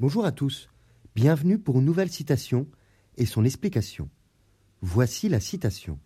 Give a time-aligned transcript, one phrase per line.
[0.00, 0.68] Bonjour à tous,
[1.14, 2.66] bienvenue pour une nouvelle citation
[3.18, 4.08] et son explication.
[4.80, 6.00] Voici la citation.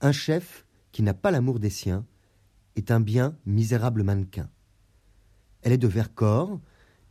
[0.00, 2.06] Un chef qui n'a pas l'amour des siens
[2.76, 4.48] est un bien misérable mannequin.
[5.62, 6.60] Elle est de Vercors,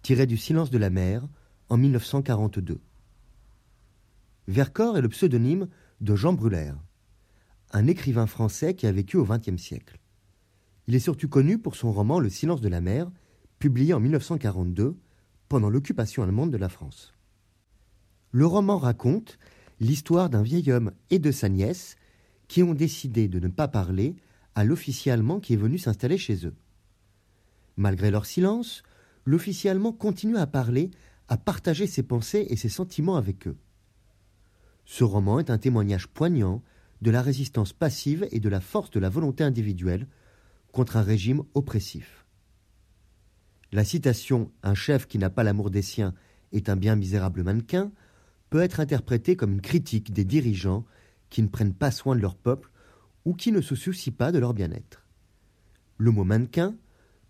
[0.02, 1.28] tirée du Silence de la mer
[1.68, 2.80] en 1942.
[4.48, 5.68] Vercors est le pseudonyme
[6.00, 6.78] de Jean Brulaire,
[7.72, 10.00] un écrivain français qui a vécu au XXe siècle.
[10.88, 13.12] Il est surtout connu pour son roman Le Silence de la mer,
[13.58, 14.96] publié en 1942
[15.50, 17.14] pendant l'occupation allemande de la France.
[18.32, 19.40] Le roman raconte
[19.80, 21.98] l'histoire d'un vieil homme et de sa nièce
[22.48, 24.16] qui ont décidé de ne pas parler
[24.56, 26.56] à l'officier allemand qui est venu s'installer chez eux.
[27.78, 28.84] Malgré leur silence,
[29.26, 30.92] l'officier allemand continue à parler,
[31.28, 33.58] à partager ses pensées et ses sentiments avec eux.
[34.86, 36.62] Ce roman est un témoignage poignant
[37.02, 40.08] de la résistance passive et de la force de la volonté individuelle
[40.72, 42.26] contre un régime oppressif.
[43.72, 46.16] La citation Un chef qui n'a pas l'amour des siens
[46.52, 47.92] est un bien misérable mannequin
[48.50, 50.86] peut être interprétée comme une critique des dirigeants
[51.30, 52.72] qui ne prennent pas soin de leur peuple
[53.26, 55.06] ou qui ne se soucient pas de leur bien-être.
[55.98, 56.76] Le mot mannequin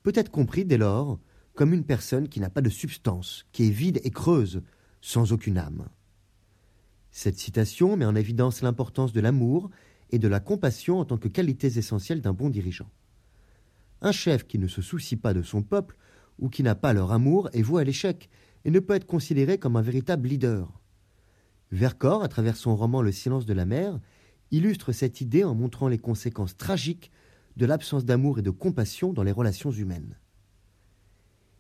[0.01, 1.19] peut être compris dès lors
[1.55, 4.61] comme une personne qui n'a pas de substance, qui est vide et creuse,
[5.01, 5.89] sans aucune âme.
[7.11, 9.69] Cette citation met en évidence l'importance de l'amour
[10.11, 12.89] et de la compassion en tant que qualités essentielles d'un bon dirigeant.
[14.01, 15.97] Un chef qui ne se soucie pas de son peuple
[16.39, 18.29] ou qui n'a pas leur amour est voué à l'échec
[18.65, 20.79] et ne peut être considéré comme un véritable leader.
[21.71, 23.99] Vercors, à travers son roman Le silence de la mer,
[24.51, 27.11] illustre cette idée en montrant les conséquences tragiques
[27.57, 30.17] de l'absence d'amour et de compassion dans les relations humaines.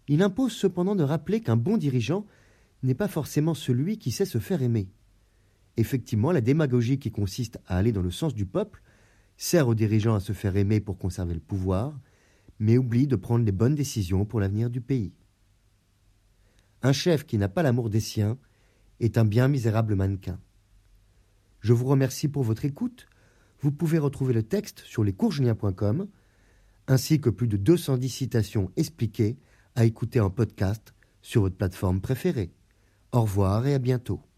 [0.07, 2.25] Il impose cependant de rappeler qu'un bon dirigeant
[2.81, 4.89] n'est pas forcément celui qui sait se faire aimer.
[5.77, 8.81] Effectivement, la démagogie qui consiste à aller dans le sens du peuple
[9.37, 11.99] sert aux dirigeants à se faire aimer pour conserver le pouvoir,
[12.59, 15.13] mais oublie de prendre les bonnes décisions pour l'avenir du pays.
[16.81, 18.37] Un chef qui n'a pas l'amour des siens
[18.99, 20.39] est un bien misérable mannequin.
[21.61, 23.07] Je vous remercie pour votre écoute.
[23.61, 26.07] Vous pouvez retrouver le texte sur lescoursjulien.com
[26.87, 29.37] ainsi que plus de 210 citations expliquées
[29.75, 32.51] à écouter en podcast sur votre plateforme préférée.
[33.11, 34.28] Au revoir et à bientôt.